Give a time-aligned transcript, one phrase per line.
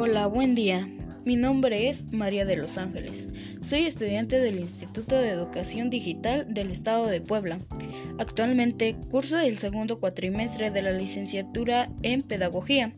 [0.00, 0.88] Hola, buen día.
[1.24, 3.26] Mi nombre es María de los Ángeles.
[3.62, 7.58] Soy estudiante del Instituto de Educación Digital del Estado de Puebla.
[8.16, 12.94] Actualmente curso el segundo cuatrimestre de la licenciatura en Pedagogía.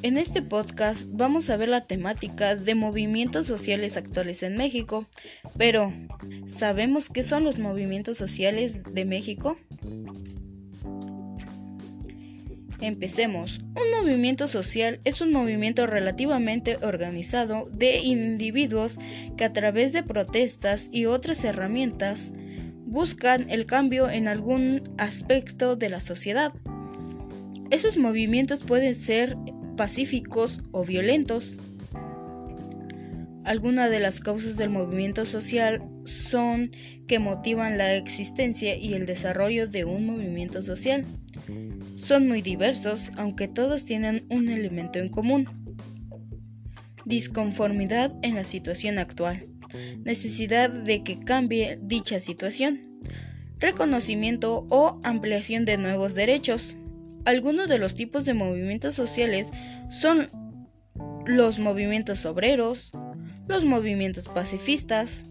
[0.00, 5.06] En este podcast vamos a ver la temática de movimientos sociales actuales en México.
[5.58, 5.92] Pero,
[6.46, 9.58] ¿sabemos qué son los movimientos sociales de México?
[12.80, 13.60] Empecemos.
[13.76, 18.98] Un movimiento social es un movimiento relativamente organizado de individuos
[19.36, 22.32] que a través de protestas y otras herramientas
[22.84, 26.52] buscan el cambio en algún aspecto de la sociedad.
[27.70, 29.36] Esos movimientos pueden ser
[29.76, 31.56] pacíficos o violentos.
[33.44, 36.70] Algunas de las causas del movimiento social son
[37.06, 41.04] que motivan la existencia y el desarrollo de un movimiento social.
[41.96, 45.48] Son muy diversos, aunque todos tienen un elemento en común.
[47.04, 49.46] Disconformidad en la situación actual.
[50.04, 52.98] Necesidad de que cambie dicha situación.
[53.58, 56.76] Reconocimiento o ampliación de nuevos derechos.
[57.26, 59.50] Algunos de los tipos de movimientos sociales
[59.90, 60.28] son
[61.26, 62.92] los movimientos obreros,
[63.46, 65.24] los movimientos pacifistas,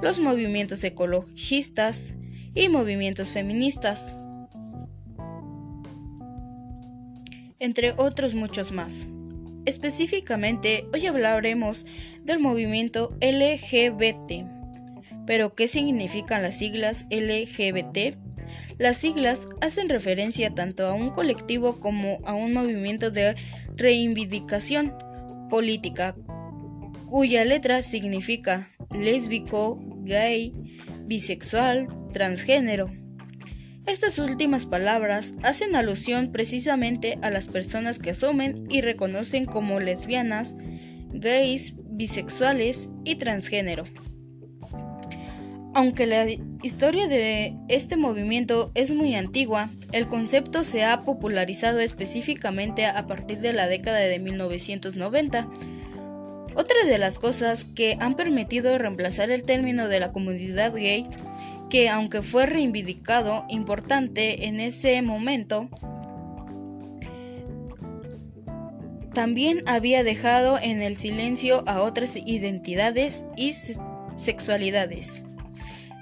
[0.00, 2.14] los movimientos ecologistas
[2.54, 4.16] y movimientos feministas.
[7.62, 9.06] entre otros muchos más.
[9.66, 11.86] Específicamente, hoy hablaremos
[12.24, 14.44] del movimiento LGBT.
[15.26, 18.18] ¿Pero qué significan las siglas LGBT?
[18.78, 23.36] Las siglas hacen referencia tanto a un colectivo como a un movimiento de
[23.76, 24.92] reivindicación
[25.48, 26.16] política,
[27.12, 30.54] cuya letra significa lésbico, gay,
[31.04, 32.90] bisexual, transgénero.
[33.86, 40.56] Estas últimas palabras hacen alusión precisamente a las personas que asumen y reconocen como lesbianas,
[41.10, 43.84] gays, bisexuales y transgénero.
[45.74, 46.26] Aunque la
[46.62, 53.40] historia de este movimiento es muy antigua, el concepto se ha popularizado específicamente a partir
[53.40, 55.50] de la década de 1990.
[56.54, 61.08] Otra de las cosas que han permitido reemplazar el término de la comunidad gay
[61.70, 65.70] que aunque fue reivindicado importante en ese momento,
[69.14, 73.54] también había dejado en el silencio a otras identidades y
[74.16, 75.22] sexualidades.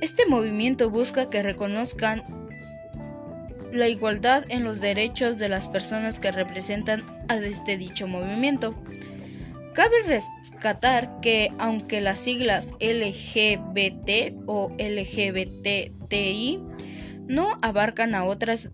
[0.00, 2.22] Este movimiento busca que reconozcan
[3.72, 8.74] la igualdad en los derechos de las personas que representan a este dicho movimiento.
[9.74, 16.60] Cabe rescatar que aunque las siglas LGBT o LGBTI
[17.26, 18.70] no abarcan a otras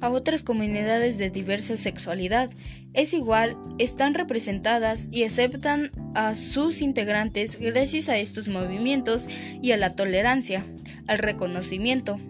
[0.00, 2.50] a otras comunidades de diversa sexualidad,
[2.92, 9.28] es igual, están representadas y aceptan a sus integrantes gracias a estos movimientos
[9.60, 10.64] y a la tolerancia,
[11.08, 12.20] al reconocimiento,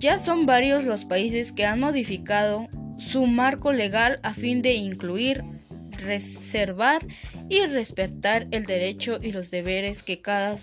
[0.00, 2.66] ya son varios los países que han modificado
[2.96, 5.44] su marco legal a fin de incluir,
[5.90, 7.06] reservar
[7.50, 10.56] y respetar el derecho y los deberes que cada,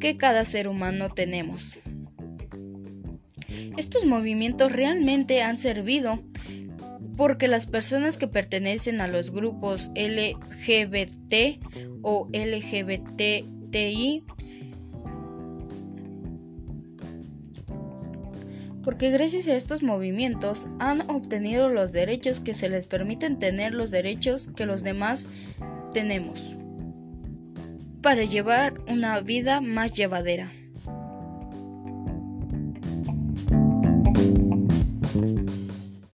[0.00, 1.78] que cada ser humano tenemos.
[3.76, 6.20] Estos movimientos realmente han servido
[7.16, 11.62] porque las personas que pertenecen a los grupos LGBT
[12.02, 14.24] o LGBTI
[18.88, 23.90] porque gracias a estos movimientos han obtenido los derechos que se les permiten tener los
[23.90, 25.28] derechos que los demás
[25.92, 26.56] tenemos
[28.00, 30.50] para llevar una vida más llevadera.